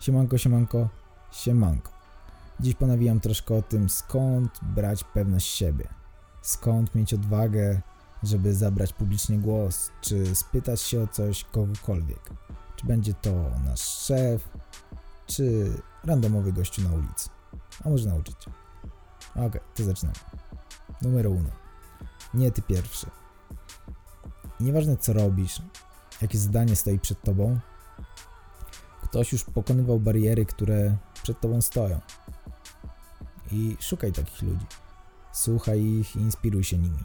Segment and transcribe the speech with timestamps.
[0.00, 0.88] Siemanko, siemanko,
[1.32, 1.92] siemanko.
[2.60, 5.88] Dziś ponawijam troszkę o tym, skąd brać pewność siebie.
[6.42, 7.80] Skąd mieć odwagę,
[8.22, 12.30] żeby zabrać publicznie głos, czy spytać się o coś kogokolwiek.
[12.76, 13.32] Czy będzie to
[13.64, 14.48] nasz szef,
[15.26, 15.72] czy
[16.04, 17.28] randomowy gościu na ulicy.
[17.84, 18.52] A może nauczyciel.
[19.30, 20.18] Okej, okay, to zaczynamy.
[21.02, 21.50] Numer uno.
[22.34, 23.06] Nie ty pierwszy.
[24.60, 25.62] Nieważne co robisz,
[26.22, 27.60] jakie zadanie stoi przed tobą,
[29.10, 32.00] ktoś już pokonywał bariery, które przed tobą stoją.
[33.52, 34.66] I szukaj takich ludzi.
[35.32, 37.04] Słuchaj ich i inspiruj się nimi.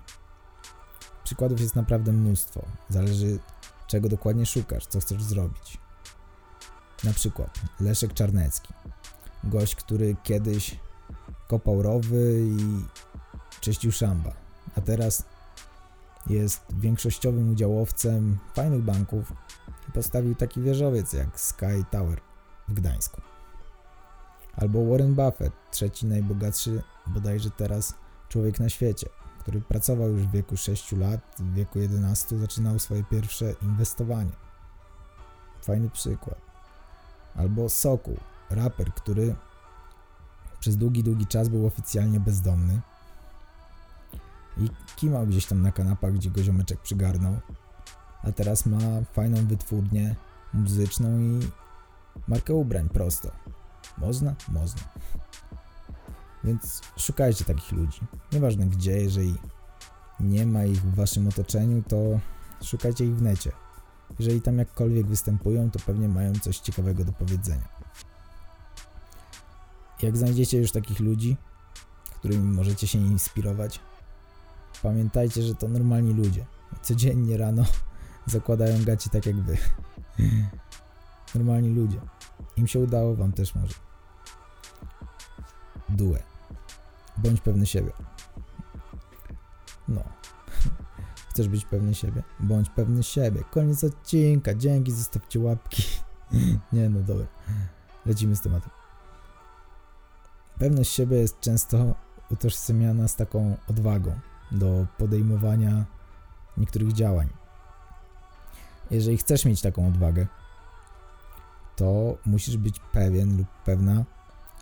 [1.23, 2.65] Przykładów jest naprawdę mnóstwo.
[2.89, 3.39] Zależy,
[3.87, 5.77] czego dokładnie szukasz, co chcesz zrobić.
[7.03, 8.73] Na przykład Leszek Czarnecki.
[9.43, 10.79] Gość, który kiedyś
[11.47, 12.85] kopał rowy i
[13.61, 14.31] czyścił szamba,
[14.77, 15.23] a teraz
[16.27, 19.33] jest większościowym udziałowcem fajnych banków
[19.95, 22.21] postawił taki wieżowiec jak Sky Tower
[22.67, 23.21] w Gdańsku.
[24.57, 27.93] Albo Warren Buffett, trzeci najbogatszy bodajże teraz
[28.29, 33.03] człowiek na świecie, który pracował już w wieku 6 lat, w wieku 11 zaczynał swoje
[33.03, 34.31] pierwsze inwestowanie.
[35.61, 36.37] Fajny przykład.
[37.35, 38.17] Albo Sokół,
[38.49, 39.35] raper, który
[40.59, 42.81] przez długi, długi czas był oficjalnie bezdomny
[44.57, 47.39] i kimał gdzieś tam na kanapach, gdzie go ziomeczek przygarnął,
[48.27, 48.77] a teraz ma
[49.13, 50.15] fajną wytwórnię
[50.53, 51.39] muzyczną i
[52.27, 53.31] markę ubrań prosto.
[53.97, 54.35] Można?
[54.49, 54.81] Można.
[56.43, 57.99] Więc szukajcie takich ludzi.
[58.31, 59.35] Nieważne gdzie, jeżeli
[60.19, 62.19] nie ma ich w waszym otoczeniu, to
[62.63, 63.51] szukajcie ich w necie.
[64.19, 67.67] Jeżeli tam jakkolwiek występują, to pewnie mają coś ciekawego do powiedzenia.
[70.01, 71.37] Jak znajdziecie już takich ludzi,
[72.19, 73.79] którymi możecie się inspirować,
[74.83, 76.45] pamiętajcie, że to normalni ludzie.
[76.81, 77.65] Codziennie rano
[78.25, 79.57] zakładają gaci tak jak wy.
[81.35, 81.99] Normalni ludzie.
[82.57, 83.73] Im się udało, wam też może.
[85.89, 86.19] Due.
[87.17, 87.91] Bądź pewny siebie.
[89.87, 90.03] No.
[91.29, 92.23] Chcesz być pewny siebie?
[92.39, 93.43] Bądź pewny siebie.
[93.51, 94.53] Koniec odcinka.
[94.53, 95.83] Dzięki, zostawcie łapki.
[96.73, 97.25] Nie no, dobra.
[98.05, 98.69] Lecimy z tematem.
[100.59, 101.95] Pewność siebie jest często
[102.31, 104.19] utożsamiana z taką odwagą
[104.51, 105.85] do podejmowania
[106.57, 107.44] niektórych działań.
[108.91, 110.27] Jeżeli chcesz mieć taką odwagę,
[111.75, 114.05] to musisz być pewien lub pewna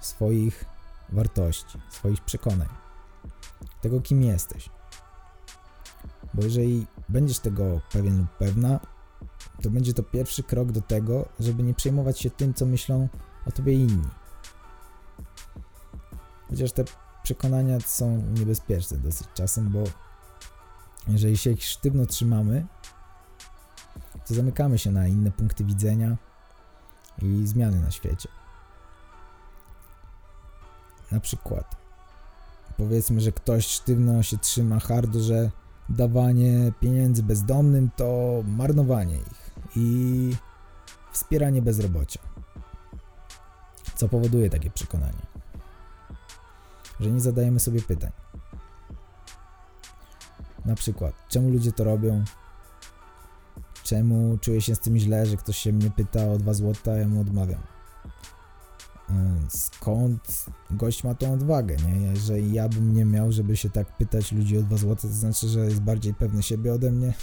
[0.01, 0.65] swoich
[1.09, 2.67] wartości, swoich przekonań,
[3.81, 4.69] tego kim jesteś.
[6.33, 8.79] Bo jeżeli będziesz tego pewien lub pewna,
[9.61, 13.09] to będzie to pierwszy krok do tego, żeby nie przejmować się tym, co myślą
[13.45, 14.09] o tobie inni.
[16.49, 16.83] Chociaż te
[17.23, 19.83] przekonania są niebezpieczne dosyć czasem, bo
[21.07, 22.65] jeżeli się ich sztywno trzymamy,
[24.27, 26.17] to zamykamy się na inne punkty widzenia
[27.21, 28.29] i zmiany na świecie.
[31.11, 31.75] Na przykład,
[32.77, 35.51] powiedzmy, że ktoś sztywno się trzyma hardo, że
[35.89, 40.35] dawanie pieniędzy bezdomnym to marnowanie ich i
[41.11, 42.19] wspieranie bezrobocia.
[43.95, 45.25] Co powoduje takie przekonanie?
[46.99, 48.11] Że nie zadajemy sobie pytań.
[50.65, 52.23] Na przykład, czemu ludzie to robią?
[53.83, 57.07] Czemu czuję się z tym źle, że ktoś się mnie pyta o 2 złota, ja
[57.07, 57.61] mu odmawiam?
[59.49, 62.01] Skąd gość ma tą odwagę, nie?
[62.01, 65.47] Jeżeli ja bym nie miał, żeby się tak pytać ludzi o 2 złota, to znaczy,
[65.47, 67.13] że jest bardziej pewny siebie ode mnie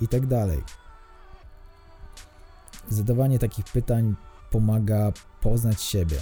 [0.00, 0.62] i tak dalej.
[2.88, 4.14] Zadawanie takich pytań
[4.50, 6.16] pomaga poznać siebie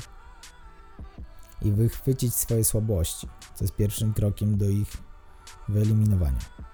[1.62, 4.96] i wychwycić swoje słabości, co jest pierwszym krokiem do ich
[5.68, 6.69] wyeliminowania.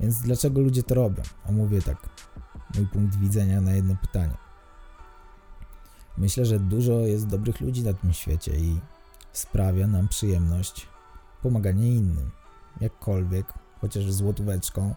[0.00, 1.22] Więc dlaczego ludzie to robią?
[1.48, 2.08] Omówię tak
[2.74, 4.36] mój punkt widzenia na jedno pytanie.
[6.18, 8.80] Myślę, że dużo jest dobrych ludzi na tym świecie i
[9.32, 10.86] sprawia nam przyjemność
[11.42, 12.30] pomaganie innym.
[12.80, 13.46] Jakkolwiek,
[13.80, 14.94] chociaż złotóweczką,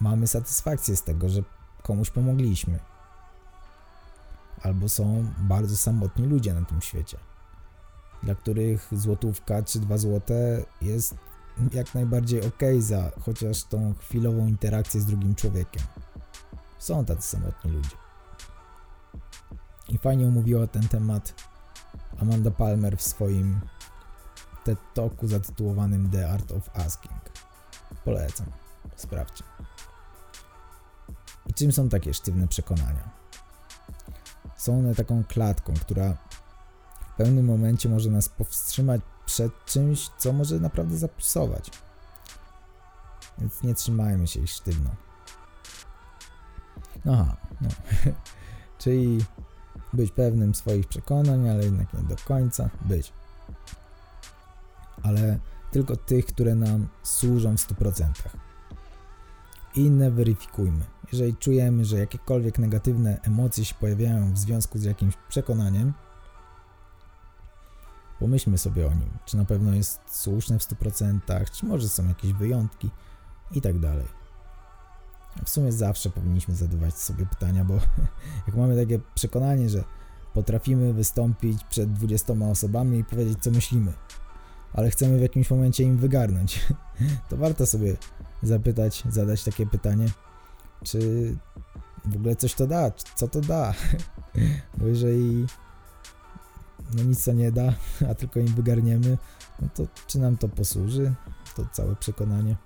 [0.00, 1.42] mamy satysfakcję z tego, że
[1.82, 2.78] komuś pomogliśmy.
[4.62, 7.18] Albo są bardzo samotni ludzie na tym świecie,
[8.22, 11.14] dla których złotówka czy dwa złote jest
[11.72, 15.82] jak najbardziej ok za chociaż tą chwilową interakcję z drugim człowiekiem.
[16.78, 17.96] Są tacy samotni ludzie.
[19.88, 21.34] I fajnie omówiła ten temat
[22.20, 23.60] Amanda Palmer w swoim
[24.64, 27.20] TED Talku zatytułowanym The Art of Asking.
[28.04, 28.46] Polecam,
[28.96, 29.44] sprawdźcie.
[31.46, 33.10] I czym są takie sztywne przekonania?
[34.56, 36.16] Są one taką klatką, która
[37.12, 39.00] w pewnym momencie może nas powstrzymać
[39.30, 41.70] przed czymś, co może naprawdę zapsusować.
[43.38, 44.90] Więc nie trzymajmy się ich sztywno.
[47.12, 47.68] Aha, no.
[48.78, 49.18] Czyli
[49.92, 53.12] być pewnym swoich przekonań, ale jednak nie do końca być.
[55.02, 55.38] Ale
[55.70, 58.10] tylko tych, które nam służą w 100%.
[59.74, 60.84] Inne weryfikujmy.
[61.12, 65.92] Jeżeli czujemy, że jakiekolwiek negatywne emocje się pojawiają w związku z jakimś przekonaniem,
[68.20, 72.32] pomyślmy sobie o nim, czy na pewno jest słuszne w 100%, czy może są jakieś
[72.32, 72.90] wyjątki
[73.50, 74.06] i tak dalej.
[75.44, 77.74] W sumie zawsze powinniśmy zadawać sobie pytania, bo
[78.46, 79.84] jak mamy takie przekonanie, że
[80.34, 83.92] potrafimy wystąpić przed 20 osobami i powiedzieć, co myślimy,
[84.72, 86.66] ale chcemy w jakimś momencie im wygarnąć,
[87.28, 87.96] to warto sobie
[88.42, 90.06] zapytać, zadać takie pytanie,
[90.84, 91.00] czy
[92.04, 93.74] w ogóle coś to da, co to da,
[94.78, 95.46] bo jeżeli
[96.94, 97.74] no nic to nie da,
[98.10, 99.18] a tylko im wygarniemy,
[99.62, 101.14] no to czy nam to posłuży,
[101.56, 102.56] to całe przekonanie.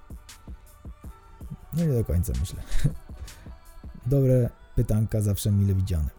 [1.72, 2.62] No nie do końca myślę.
[4.06, 6.10] Dobre pytanka zawsze mile widziane.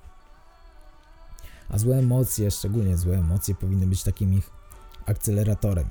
[1.69, 4.49] A złe emocje, szczególnie złe emocje, powinny być takim ich
[5.05, 5.89] akceleratorem.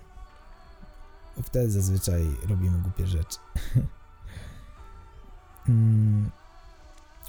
[1.36, 3.38] Bo wtedy zazwyczaj robimy głupie rzeczy.
[5.68, 6.30] mm,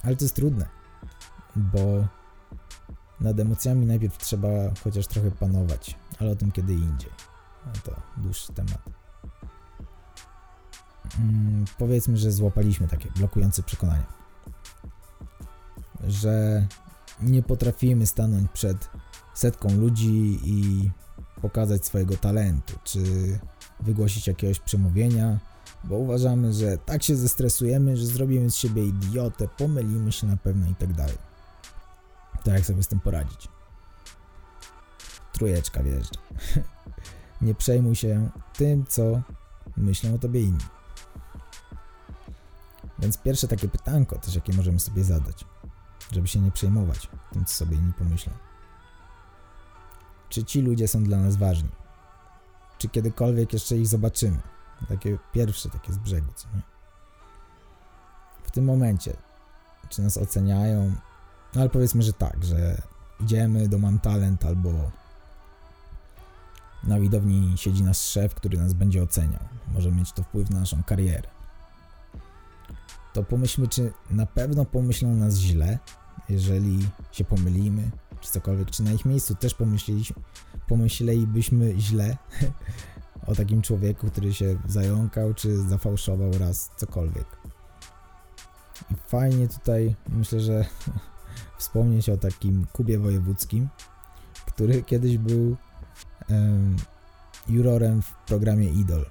[0.04, 0.66] ale to jest trudne,
[1.56, 2.08] bo
[3.20, 4.48] nad emocjami najpierw trzeba
[4.84, 7.12] chociaż trochę panować, ale o tym kiedy indziej.
[7.66, 8.80] No to dłuższy temat.
[11.20, 14.06] Mm, powiedzmy, że złapaliśmy takie blokujące przekonania,
[16.08, 16.68] że
[17.22, 18.90] nie potrafimy stanąć przed
[19.34, 20.90] setką ludzi i
[21.42, 23.00] pokazać swojego talentu, czy
[23.80, 25.40] wygłosić jakiegoś przemówienia,
[25.84, 30.70] bo uważamy, że tak się zestresujemy, że zrobimy z siebie idiotę, pomylimy się na pewno
[30.70, 31.18] i tak dalej.
[32.46, 33.48] To jak sobie z tym poradzić?
[35.34, 36.20] Trójeczka wjeżdża.
[37.42, 39.22] nie przejmuj się tym, co
[39.78, 40.66] myślą o tobie inni.
[43.00, 45.46] Więc pierwsze takie pytanko też, jakie możemy sobie zadać,
[46.12, 48.34] żeby się nie przejmować tym, co sobie inni pomyślą.
[50.30, 51.70] Czy ci ludzie są dla nas ważni?
[52.78, 54.42] Czy kiedykolwiek jeszcze ich zobaczymy?
[54.88, 56.62] Takie pierwsze, takie z brzegu, co nie?
[58.44, 59.18] W tym momencie,
[59.90, 60.96] czy nas oceniają?
[61.56, 62.82] No ale powiedzmy, że tak, że
[63.20, 64.92] idziemy do Mam Talent albo
[66.84, 69.44] na widowni siedzi nasz szef, który nas będzie oceniał.
[69.74, 71.36] Może mieć to wpływ na naszą karierę
[73.16, 75.80] to pomyślmy, czy na pewno pomyślą nas źle,
[76.30, 77.92] jeżeli się pomylimy,
[78.22, 79.56] czy cokolwiek, czy na ich miejscu też
[80.68, 82.18] pomyślelibyśmy źle
[83.28, 87.26] o takim człowieku, który się zająkał, czy zafałszował raz cokolwiek.
[88.92, 90.66] I fajnie tutaj, myślę, że
[91.58, 93.70] wspomnieć o takim Kubie Wojewódzkim,
[94.46, 95.58] który kiedyś był
[97.48, 99.06] jurorem w programie Idol.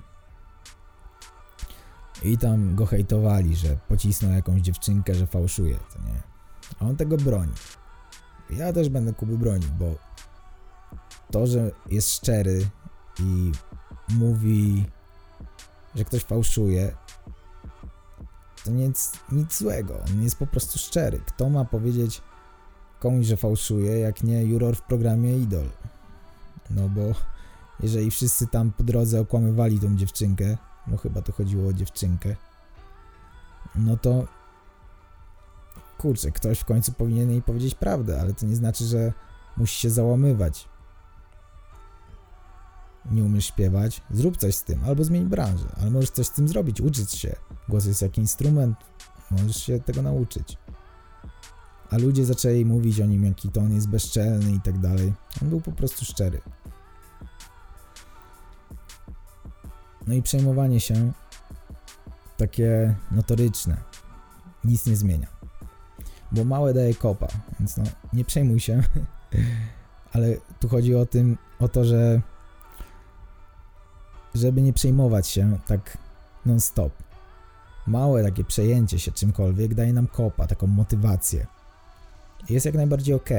[2.23, 6.23] I tam go hejtowali, że pocisnął jakąś dziewczynkę, że fałszuje, to nie.
[6.81, 7.53] A on tego broni.
[8.51, 9.95] Ja też będę Kuby bronił, bo
[11.31, 12.67] to, że jest szczery
[13.19, 13.53] i
[14.09, 14.87] mówi,
[15.95, 16.97] że ktoś fałszuje,
[18.65, 19.95] to nic, nic złego.
[20.11, 21.21] On jest po prostu szczery.
[21.27, 22.23] Kto ma powiedzieć
[23.01, 25.69] komuś, że fałszuje, jak nie juror w programie Idol?
[26.71, 27.01] No bo
[27.81, 30.57] jeżeli wszyscy tam po drodze okłamywali tą dziewczynkę,
[30.87, 32.37] bo chyba to chodziło o dziewczynkę,
[33.75, 34.27] no to
[35.99, 39.13] kurczę, ktoś w końcu powinien jej powiedzieć prawdę, ale to nie znaczy, że
[39.57, 40.69] musi się załamywać.
[43.11, 44.03] Nie umiesz śpiewać?
[44.11, 47.37] Zrób coś z tym, albo zmień branżę, ale możesz coś z tym zrobić, uczyć się.
[47.69, 48.77] Głos jest jak instrument,
[49.31, 50.59] możesz się tego nauczyć.
[51.91, 55.13] A ludzie zaczęli mówić o nim, jaki to on jest bezczelny i tak dalej.
[55.43, 56.41] On był po prostu szczery.
[60.07, 61.13] No i przejmowanie się
[62.37, 63.77] takie notoryczne
[64.65, 65.27] nic nie zmienia.
[66.33, 67.29] Bo małe daje kopa,
[67.61, 68.83] więc no nie przejmuj się.
[70.13, 72.23] Ale tu chodzi o tym, o to, że
[74.35, 75.99] żeby nie przejmować się tak
[76.47, 76.93] non-stop.
[77.87, 81.47] Małe takie przejęcie się czymkolwiek daje nam kopa, taką motywację.
[82.51, 83.31] Jest jak najbardziej ok,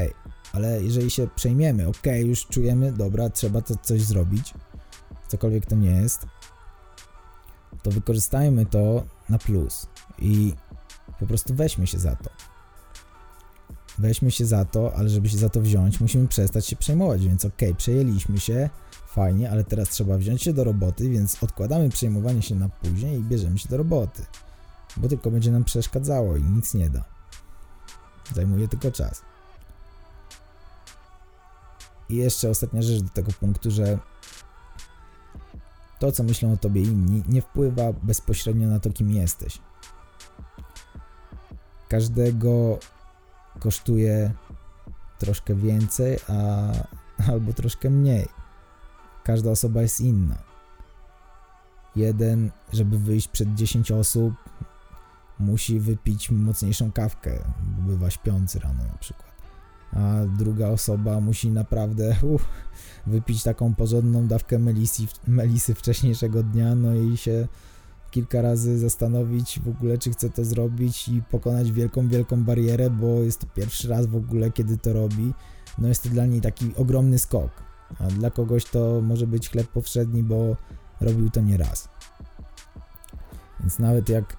[0.54, 4.54] ale jeżeli się przejmiemy, ok, już czujemy, dobra, trzeba to coś zrobić,
[5.28, 6.26] cokolwiek to nie jest,
[7.84, 9.88] to wykorzystajmy to na plus
[10.20, 10.54] i
[11.20, 12.55] po prostu weźmy się za to.
[13.98, 17.46] Weźmy się za to, ale żeby się za to wziąć, musimy przestać się przejmować, więc
[17.46, 18.70] okej, okay, przejęliśmy się,
[19.08, 23.24] fajnie, ale teraz trzeba wziąć się do roboty, więc odkładamy przejmowanie się na później i
[23.24, 24.26] bierzemy się do roboty,
[24.98, 27.04] bo tylko będzie nam przeszkadzało i nic nie da.
[28.36, 29.22] Zajmuje tylko czas.
[32.10, 34.00] I jeszcze ostatnia rzecz do tego punktu, że
[36.00, 39.60] to, co myślą o tobie inni, nie wpływa bezpośrednio na to, kim jesteś.
[41.88, 42.80] każdego
[43.60, 44.32] kosztuje
[45.20, 46.72] troszkę więcej, a
[47.32, 48.28] albo troszkę mniej.
[49.24, 50.38] Każda osoba jest inna.
[51.96, 54.34] Jeden, żeby wyjść przed 10 osób,
[55.40, 57.40] musi wypić mocniejszą kawkę,
[57.78, 59.36] bo bywa śpiący rano na przykład.
[59.94, 62.42] A druga osoba musi naprawdę uh,
[63.08, 67.48] wypić taką porządną dawkę melisy, melisy wcześniejszego dnia, no i się
[68.16, 73.08] kilka razy zastanowić w ogóle, czy chce to zrobić i pokonać wielką, wielką barierę, bo
[73.08, 75.34] jest to pierwszy raz w ogóle, kiedy to robi.
[75.78, 77.52] No jest to dla niej taki ogromny skok,
[78.00, 80.56] a dla kogoś to może być chleb powszedni, bo
[81.02, 81.90] robił to nie raz.
[83.60, 84.38] Więc nawet jak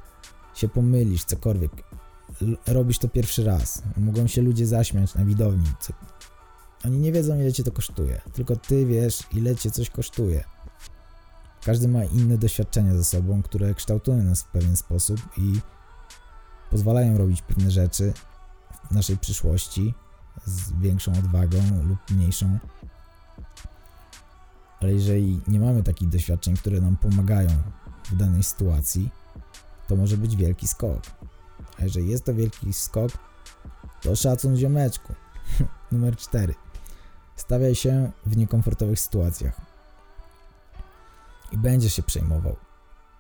[0.55, 1.73] się pomylisz, cokolwiek,
[2.67, 5.69] robisz to pierwszy raz, mogą się ludzie zaśmiać na widowni.
[6.85, 10.56] Oni nie wiedzą, ile cię to kosztuje, tylko ty wiesz, ile cię coś kosztuje.
[11.67, 15.61] Każdy ma inne doświadczenia ze sobą, które kształtują nas w pewien sposób i
[16.71, 18.13] pozwalają robić pewne rzeczy
[18.91, 19.95] w naszej przyszłości
[20.45, 21.59] z większą odwagą
[21.89, 22.59] lub mniejszą.
[24.81, 27.51] Ale jeżeli nie mamy takich doświadczeń, które nam pomagają
[28.05, 29.11] w danej sytuacji,
[29.89, 31.03] to może być wielki skok.
[31.79, 33.13] A jeżeli jest to wielki skok,
[34.03, 35.15] to szacun ziomeczku.
[35.93, 36.55] Numer 4.
[37.37, 39.66] Stawiaj się w niekomfortowych sytuacjach.
[41.57, 42.57] I będziesz się przejmował,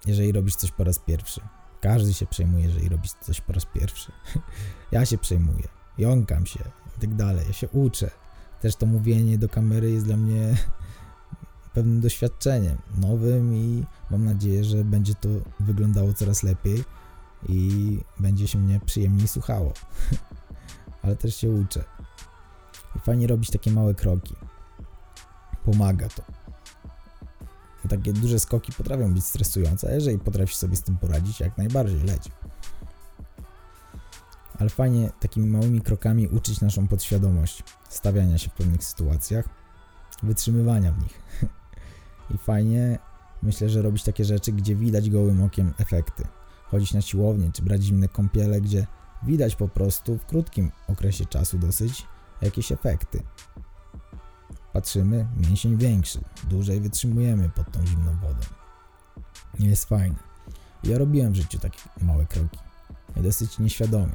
[0.07, 1.40] jeżeli robisz coś po raz pierwszy.
[1.81, 4.12] Każdy się przejmuje, jeżeli robisz coś po raz pierwszy.
[4.93, 6.61] ja się przejmuję, jąkam się
[6.97, 7.45] i tak dalej.
[7.47, 8.11] Ja się uczę.
[8.61, 10.57] Też to mówienie do kamery jest dla mnie
[11.75, 15.28] pewnym doświadczeniem nowym i mam nadzieję, że będzie to
[15.61, 16.85] wyglądało coraz lepiej
[17.49, 19.73] i będzie się mnie przyjemniej słuchało.
[21.02, 21.85] Ale też się uczę.
[22.97, 24.35] I fajnie robić takie małe kroki.
[25.64, 26.36] Pomaga to.
[27.88, 32.02] Takie duże skoki potrafią być stresujące, a jeżeli potrafisz sobie z tym poradzić, jak najbardziej
[32.02, 32.31] leć.
[34.59, 39.49] Ale fajnie takimi małymi krokami uczyć naszą podświadomość stawiania się w pewnych sytuacjach,
[40.23, 41.21] wytrzymywania w nich.
[42.35, 42.99] I fajnie,
[43.43, 46.26] myślę, że robić takie rzeczy, gdzie widać gołym okiem efekty.
[46.64, 48.87] Chodzić na siłownię, czy brać zimne kąpiele, gdzie
[49.23, 52.07] widać po prostu w krótkim okresie czasu dosyć
[52.43, 53.23] jakieś efekty.
[54.76, 58.40] Patrzymy, mięsień większy, dłużej wytrzymujemy pod tą zimną wodą.
[59.59, 60.16] Nie jest fajne.
[60.85, 62.59] Ja robiłem w życiu takie małe kroki.
[63.16, 64.12] I dosyć nieświadomie.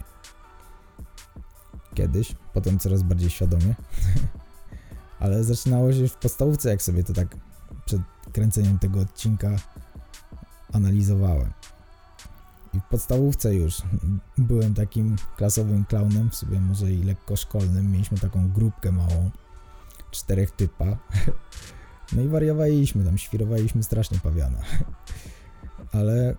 [1.94, 3.76] Kiedyś, potem coraz bardziej świadomie.
[5.20, 7.36] Ale zaczynało się w podstawówce, jak sobie to tak
[7.86, 8.02] przed
[8.34, 9.56] kręceniem tego odcinka
[10.74, 11.52] analizowałem.
[12.74, 13.82] I w podstawówce już
[14.38, 17.92] byłem takim klasowym klaunem, w sobie może i lekko szkolnym.
[17.92, 19.32] Mieliśmy taką grupkę małą,
[20.12, 20.86] czterech typa.
[22.16, 24.58] No i wariowaliśmy tam, świrowaliśmy strasznie pawiana.
[25.98, 26.36] Ale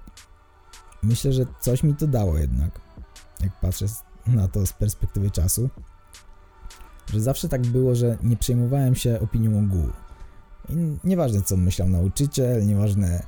[1.02, 2.81] myślę, że coś mi to dało jednak,
[3.41, 3.87] jak patrzę
[4.26, 5.71] na to z perspektywy czasu,
[7.12, 9.91] że zawsze tak było, że nie przejmowałem się opinią ogółu.
[10.69, 13.23] I nieważne co myślał nauczyciel, nieważne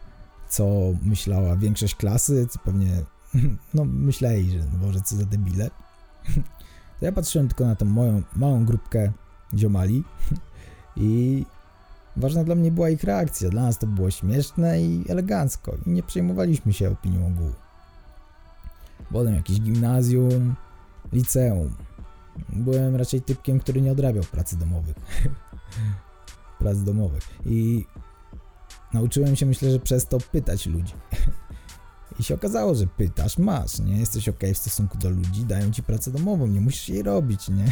[0.49, 3.03] co myślała większość klasy, co pewnie
[3.75, 5.71] no myśleli, że Boże co za debile.
[7.01, 9.13] To ja patrzyłem tylko na tą moją małą grupkę
[9.59, 10.05] ziomali
[10.97, 11.45] i
[12.17, 13.51] ważna dla mnie była ich reakcja.
[13.51, 17.53] Dla nas to było śmieszne i elegancko i nie przejmowaliśmy się opinią ogółu.
[19.13, 20.55] Potem jakieś gimnazjum,
[21.13, 21.75] liceum.
[22.49, 24.97] Byłem raczej typkiem, który nie odrabiał pracy domowych.
[26.59, 27.29] prac domowych.
[27.47, 27.87] I
[28.93, 30.95] nauczyłem się, myślę, że przez to pytać ludzi.
[32.19, 33.97] I się okazało, że pytasz, masz, nie?
[33.97, 37.67] Jesteś ok w stosunku do ludzi, dają ci pracę domową, nie musisz jej robić, nie?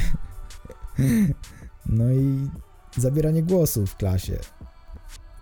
[1.86, 2.50] No i
[2.96, 4.38] zabieranie głosu w klasie.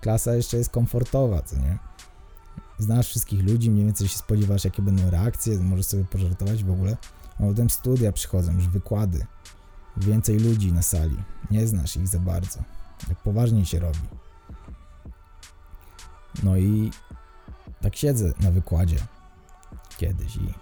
[0.01, 1.79] Klasa jeszcze jest komfortowa, co nie?
[2.79, 6.97] Znasz wszystkich ludzi, mniej więcej się spodziewasz, jakie będą reakcje, możesz sobie pożartować w ogóle.
[7.39, 9.27] A potem studia przychodzą, już wykłady.
[9.97, 11.17] Więcej ludzi na sali.
[11.51, 12.61] Nie znasz ich za bardzo.
[13.09, 13.99] Jak poważniej się robi.
[16.43, 16.91] No i
[17.81, 18.99] tak siedzę na wykładzie
[19.97, 20.55] kiedyś i,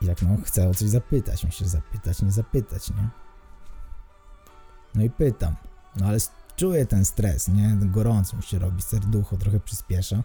[0.00, 1.44] i tak no chcę o coś zapytać.
[1.44, 3.23] Myślę, zapytać, nie zapytać, nie?
[4.94, 5.56] No i pytam.
[5.96, 6.18] No ale
[6.56, 7.76] czuję ten stres, nie?
[7.80, 10.22] Gorąco mi się robi, serducho trochę przyspiesza.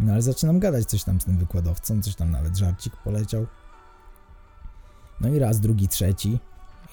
[0.00, 3.46] No ale zaczynam gadać coś tam z tym wykładowcą, coś tam nawet żarcik poleciał.
[5.20, 6.38] No i raz, drugi, trzeci.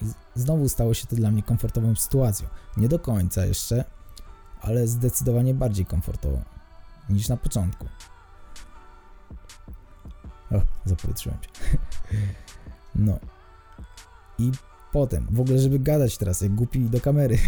[0.02, 2.48] I znowu stało się to dla mnie komfortową sytuacją.
[2.76, 3.84] Nie do końca jeszcze,
[4.60, 6.42] ale zdecydowanie bardziej komfortową
[7.08, 7.86] niż na początku.
[10.50, 11.78] O, zapowietrzyłem się.
[12.94, 13.18] No.
[14.38, 14.52] I
[14.92, 17.38] potem, w ogóle żeby gadać teraz jak głupi do kamery,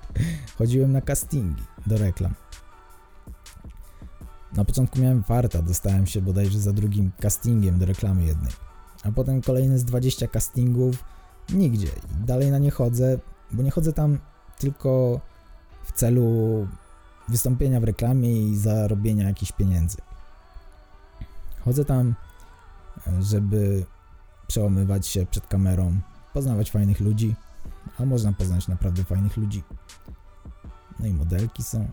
[0.58, 2.34] chodziłem na castingi do reklam.
[4.56, 8.52] Na początku miałem farta, dostałem się bodajże za drugim castingiem do reklamy jednej.
[9.04, 11.04] a potem kolejne z 20 castingów,
[11.52, 11.86] nigdzie.
[11.86, 13.18] I dalej na nie chodzę,
[13.52, 14.18] bo nie chodzę tam
[14.58, 15.20] tylko
[15.84, 16.68] w celu
[17.28, 19.98] wystąpienia w reklamie i zarobienia jakichś pieniędzy.
[21.60, 22.14] Chodzę tam,
[23.20, 23.84] żeby
[24.46, 26.00] przełamywać się przed kamerą,
[26.34, 27.34] poznawać fajnych ludzi,
[27.98, 29.62] a można poznać naprawdę fajnych ludzi.
[31.00, 31.88] No i modelki są.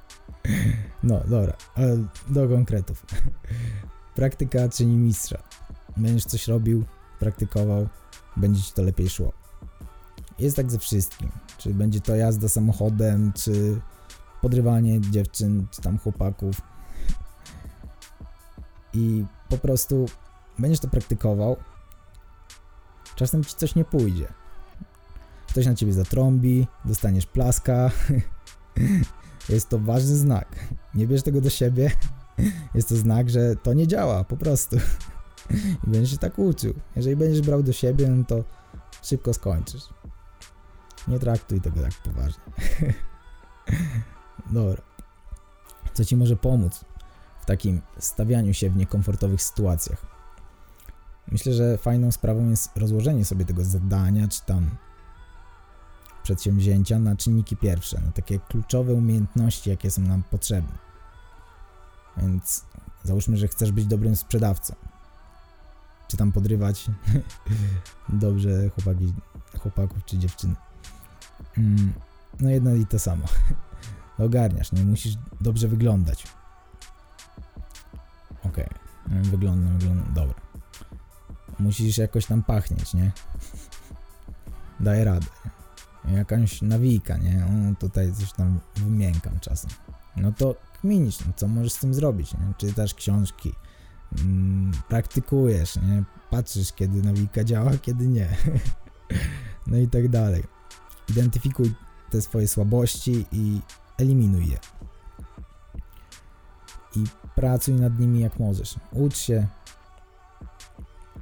[1.02, 1.98] no, dobra, ale
[2.28, 3.06] do konkretów.
[4.14, 5.42] Praktyka czyni mistrza.
[5.96, 6.84] Będziesz coś robił,
[7.20, 7.88] praktykował,
[8.36, 9.32] będzie ci to lepiej szło.
[10.38, 11.30] Jest tak ze wszystkim.
[11.58, 13.80] Czy będzie to jazda samochodem, czy
[14.42, 16.60] podrywanie dziewczyn, czy tam chłopaków.
[18.94, 20.06] I po prostu
[20.58, 21.56] będziesz to praktykował.
[23.16, 24.28] Czasem ci coś nie pójdzie.
[25.48, 27.90] Ktoś na ciebie zatrąbi, dostaniesz plaska.
[29.48, 30.56] Jest to ważny znak.
[30.94, 31.90] Nie bierz tego do siebie.
[32.74, 34.76] Jest to znak, że to nie działa, po prostu.
[35.86, 36.74] I będziesz się tak uczył.
[36.96, 38.44] Jeżeli będziesz brał do siebie, no to
[39.02, 39.82] szybko skończysz.
[41.08, 42.44] Nie traktuj tego tak poważnie.
[44.50, 44.82] Dobra.
[45.94, 46.84] Co ci może pomóc
[47.40, 50.15] w takim stawianiu się w niekomfortowych sytuacjach?
[51.28, 54.70] Myślę, że fajną sprawą jest rozłożenie sobie tego zadania, czy tam
[56.22, 60.78] przedsięwzięcia na czynniki pierwsze, na takie kluczowe umiejętności, jakie są nam potrzebne.
[62.16, 62.64] Więc
[63.04, 64.74] załóżmy, że chcesz być dobrym sprzedawcą.
[66.08, 66.86] Czy tam podrywać
[68.08, 69.14] dobrze chłopaki,
[69.60, 70.54] chłopaków czy dziewczyny.
[71.58, 71.92] Mm,
[72.40, 73.24] no jedno i to samo.
[74.18, 76.26] Ogarniasz, nie musisz dobrze wyglądać.
[78.44, 78.68] Okej,
[79.06, 79.22] okay.
[79.22, 80.45] wyglądam, wyglądam, dobra.
[81.58, 83.12] Musisz jakoś tam pachnieć, nie?
[84.80, 85.26] Daj radę.
[86.08, 87.46] Jakaś nawijka, nie?
[87.78, 89.70] Tutaj coś tam wymiękam czasem.
[90.16, 92.54] No to kminisz, no, co możesz z tym zrobić, nie?
[92.58, 93.52] Czytasz książki,
[94.18, 96.04] mm, praktykujesz, nie?
[96.30, 98.28] Patrzysz, kiedy nawijka działa, kiedy nie.
[99.66, 100.44] no i tak dalej.
[101.08, 101.74] Identyfikuj
[102.10, 103.60] te swoje słabości i
[103.98, 104.58] eliminuj je.
[106.96, 107.04] I
[107.34, 108.74] pracuj nad nimi jak możesz.
[108.92, 109.46] Ucz się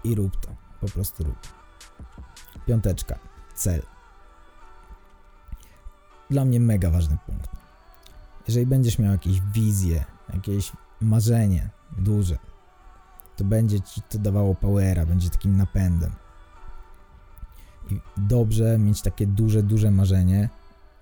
[0.05, 0.49] i rób to.
[0.81, 1.37] Po prostu rób.
[2.67, 3.19] Piąteczka.
[3.55, 3.83] Cel.
[6.31, 7.51] Dla mnie mega ważny punkt.
[8.47, 12.39] Jeżeli będziesz miał jakieś wizje, jakieś marzenie duże,
[13.37, 16.13] to będzie ci to dawało powera, będzie takim napędem.
[17.91, 20.49] I dobrze mieć takie duże, duże marzenie,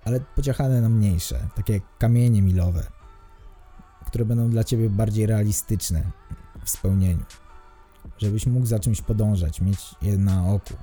[0.05, 2.87] ale pociachane na mniejsze, takie kamienie milowe,
[4.07, 6.03] które będą dla ciebie bardziej realistyczne
[6.63, 7.25] w spełnieniu.
[8.17, 10.73] Żebyś mógł za czymś podążać, mieć je na oku.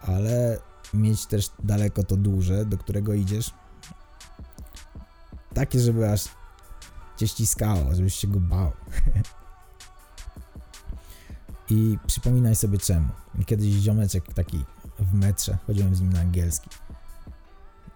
[0.00, 0.58] Ale
[0.94, 3.54] mieć też daleko to duże, do którego idziesz.
[5.54, 6.24] Takie, żeby aż
[7.16, 8.72] cię ściskało, żebyś się go bał.
[11.70, 13.08] I przypominaj sobie czemu.
[13.46, 14.64] Kiedyś ziomeczek taki
[14.98, 16.70] w metrze, chodziłem z nim na angielski.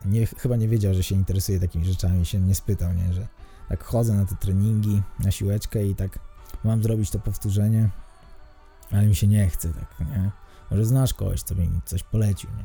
[0.05, 3.29] Nie, chyba nie wiedział, że się interesuje takimi rzeczami, się nie spytał, nie, że
[3.69, 6.19] tak chodzę na te treningi, na siłeczkę i tak
[6.65, 7.91] mam zrobić to powtórzenie,
[8.93, 10.31] ale mi się nie chce, tak, nie.
[10.71, 12.65] Może znasz kogoś, co mi coś polecił, nie.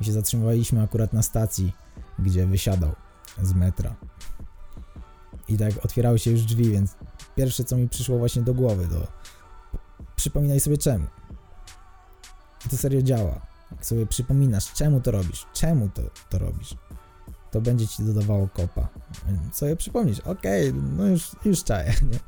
[0.00, 1.72] I się zatrzymywaliśmy akurat na stacji,
[2.18, 2.92] gdzie wysiadał
[3.42, 3.94] z metra.
[5.48, 6.96] I tak otwierały się już drzwi, więc
[7.36, 9.06] pierwsze co mi przyszło właśnie do głowy to
[10.16, 11.06] przypominaj sobie czemu.
[12.66, 13.40] I to serio działa.
[13.70, 16.74] Jak sobie przypominasz, czemu to robisz, czemu to, to robisz,
[17.50, 18.88] to będzie ci dodawało kopa.
[19.26, 22.18] Więc sobie przypomnisz, okej, okay, no już, już czaję, nie?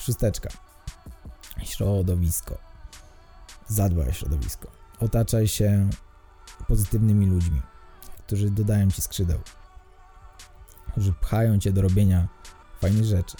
[0.00, 0.48] Szósteczka.
[1.62, 2.58] Środowisko.
[3.68, 4.70] Zadbaj o środowisko.
[5.00, 5.90] Otaczaj się
[6.68, 7.62] pozytywnymi ludźmi,
[8.26, 9.40] którzy dodają ci skrzydeł,
[10.92, 12.28] którzy pchają cię do robienia
[12.80, 13.36] fajnych rzeczy.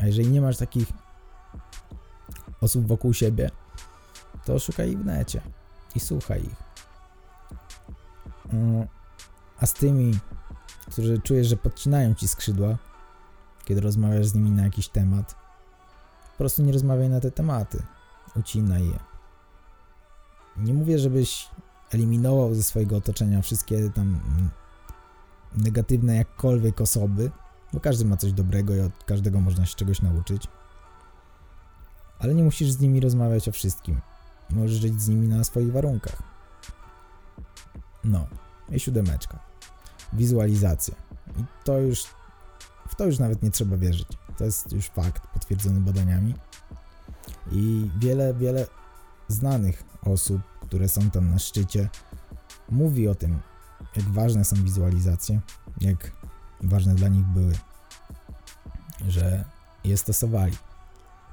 [0.00, 0.88] A jeżeli nie masz takich
[2.60, 3.50] osób wokół siebie,
[4.44, 5.40] to szukaj ich w necie
[5.94, 6.56] i słuchaj ich.
[8.52, 8.86] Mm,
[9.58, 10.18] a z tymi,
[10.90, 12.78] którzy czujesz, że podcinają ci skrzydła,
[13.66, 15.34] kiedy rozmawiasz z nimi na jakiś temat,
[16.32, 17.82] po prostu nie rozmawiaj na te tematy.
[18.36, 18.98] Ucinaj je.
[20.56, 21.48] Nie mówię, żebyś
[21.92, 24.20] eliminował ze swojego otoczenia wszystkie tam
[25.56, 27.30] negatywne jakkolwiek osoby,
[27.72, 30.48] bo każdy ma coś dobrego i od każdego można się czegoś nauczyć.
[32.18, 34.00] Ale nie musisz z nimi rozmawiać o wszystkim.
[34.50, 36.22] Możesz żyć z nimi na swoich warunkach.
[38.04, 38.26] No,
[38.68, 39.38] i siódemeczka.
[40.12, 40.94] Wizualizacja.
[41.38, 42.04] I to już,
[42.88, 44.08] w to już nawet nie trzeba wierzyć.
[44.38, 46.34] To jest już fakt potwierdzony badaniami.
[47.52, 48.66] I wiele, wiele
[49.28, 51.88] znanych osób, które są tam na szczycie,
[52.70, 53.38] mówi o tym,
[53.96, 55.40] jak ważne są wizualizacje,
[55.80, 56.12] jak
[56.62, 57.52] ważne dla nich były,
[59.08, 59.44] że
[59.84, 60.56] je stosowali.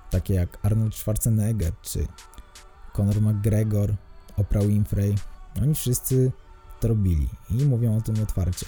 [0.10, 2.08] takie jak Arnold Schwarzenegger czy
[2.94, 3.96] Conor McGregor,
[4.38, 5.16] Oprah Winfrey.
[5.62, 6.32] Oni wszyscy
[6.80, 8.66] to robili i mówią o tym otwarcie.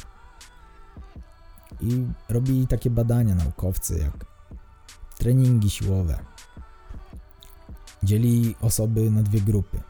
[1.86, 4.26] I robili takie badania naukowcy, jak
[5.18, 6.20] treningi siłowe.
[8.04, 9.82] Dzieli osoby na dwie grupy.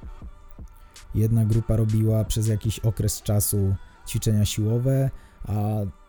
[1.15, 3.75] Jedna grupa robiła przez jakiś okres czasu
[4.07, 5.09] ćwiczenia siłowe,
[5.47, 5.53] a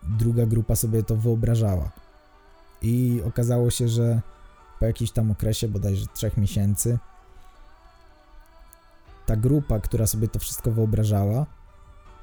[0.03, 1.91] druga grupa sobie to wyobrażała.
[2.81, 4.21] I okazało się, że
[4.79, 6.99] po jakimś tam okresie, bodajże trzech miesięcy,
[9.25, 11.45] ta grupa, która sobie to wszystko wyobrażała,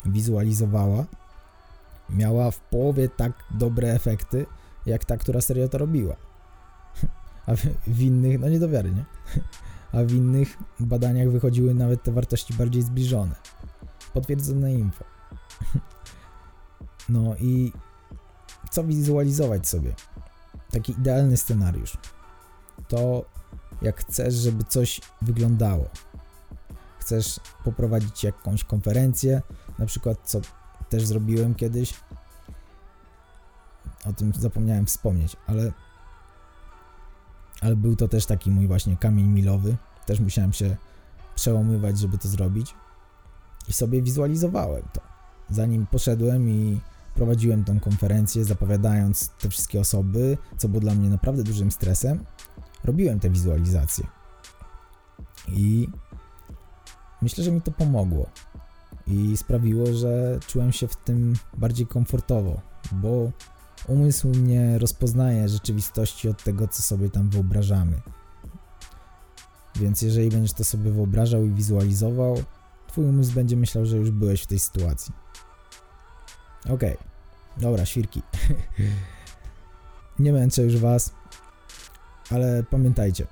[0.07, 1.05] wizualizowała,
[2.11, 4.47] miała w połowie tak dobre efekty,
[4.87, 6.17] jak ta, która serio to robiła.
[7.47, 7.55] A
[7.87, 9.05] w, innych, no nie do wiary, nie?
[10.01, 13.35] A w innych badaniach wychodziły nawet te wartości bardziej zbliżone.
[14.15, 15.05] Potwierdzone info.
[17.09, 17.73] No i
[18.71, 19.95] co wizualizować sobie?
[20.71, 21.97] Taki idealny scenariusz.
[22.89, 23.25] To
[23.83, 25.89] jak chcesz, żeby coś wyglądało.
[26.99, 29.43] Chcesz poprowadzić jakąś konferencję,
[29.79, 30.41] na przykład co
[30.95, 31.95] też zrobiłem kiedyś.
[34.07, 35.73] O tym zapomniałem wspomnieć, ale
[37.61, 39.77] ale był to też taki mój właśnie kamień milowy.
[40.07, 40.77] Też musiałem się
[41.35, 42.75] przełamywać, żeby to zrobić.
[43.69, 45.01] I sobie wizualizowałem to.
[45.51, 46.81] Zanim poszedłem i
[47.15, 52.25] prowadziłem tą konferencję, zapowiadając te wszystkie osoby, co było dla mnie naprawdę dużym stresem,
[52.85, 54.07] robiłem te wizualizacje.
[55.49, 55.89] I
[57.23, 58.27] myślę, że mi to pomogło.
[59.07, 62.61] I sprawiło, że czułem się w tym bardziej komfortowo,
[62.93, 63.31] bo
[63.89, 68.01] umysł nie rozpoznaje rzeczywistości od tego, co sobie tam wyobrażamy.
[69.77, 72.43] Więc jeżeli będziesz to sobie wyobrażał i wizualizował,
[72.87, 75.15] twój umysł będzie myślał, że już byłeś w tej sytuacji.
[76.65, 76.97] Okej, okay.
[77.57, 78.23] dobra, świrki.
[80.19, 81.15] nie męczę już was,
[82.31, 83.27] ale pamiętajcie,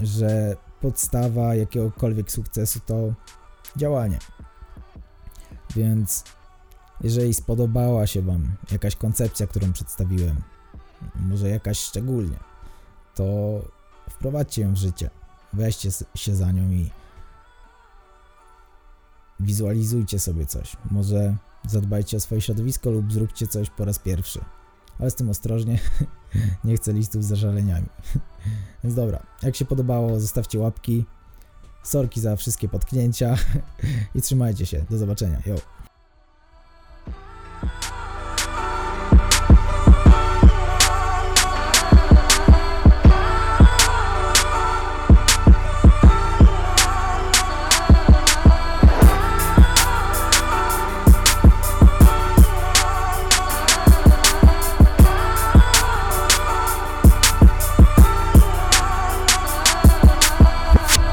[0.00, 3.14] że podstawa jakiegokolwiek sukcesu to
[3.76, 4.18] działanie.
[5.76, 6.24] Więc
[7.00, 10.42] jeżeli spodobała się Wam jakaś koncepcja, którą przedstawiłem,
[11.16, 12.36] może jakaś szczególnie,
[13.14, 13.24] to
[14.10, 15.10] wprowadźcie ją w życie.
[15.52, 16.90] Weźcie się za nią i
[19.40, 20.76] wizualizujcie sobie coś.
[20.90, 21.36] Może
[21.68, 24.40] zadbajcie o swoje środowisko lub zróbcie coś po raz pierwszy.
[24.98, 25.78] Ale z tym ostrożnie,
[26.64, 27.86] nie chcę listów z zażaleniami.
[28.84, 31.04] Więc dobra, jak się podobało, zostawcie łapki.
[31.82, 33.36] Sorki za wszystkie potknięcia
[34.14, 34.84] i trzymajcie się.
[34.90, 35.42] Do zobaczenia.
[35.46, 35.81] Yo.